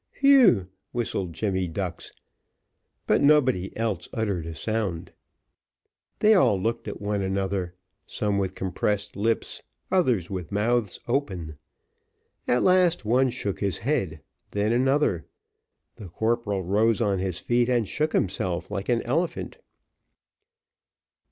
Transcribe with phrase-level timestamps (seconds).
[0.19, 2.11] "Whew!" whistled Jemmy Ducks
[3.05, 5.11] but nobody else uttered a sound;
[6.17, 7.75] they all looked at one another,
[8.07, 9.61] some with compressed lips,
[9.91, 11.59] others with mouths open.
[12.47, 15.27] At last one shook his head then another.
[15.97, 19.59] The corporal rose on his feet and shook himself like an elephant.